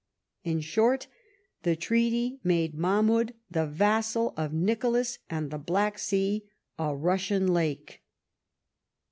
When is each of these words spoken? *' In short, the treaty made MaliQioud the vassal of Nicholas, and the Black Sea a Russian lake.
*' 0.27 0.43
In 0.51 0.61
short, 0.61 1.05
the 1.61 1.75
treaty 1.75 2.39
made 2.43 2.73
MaliQioud 2.73 3.33
the 3.51 3.67
vassal 3.67 4.33
of 4.35 4.51
Nicholas, 4.51 5.19
and 5.29 5.51
the 5.51 5.59
Black 5.59 5.99
Sea 5.99 6.43
a 6.79 6.95
Russian 6.95 7.45
lake. 7.53 8.01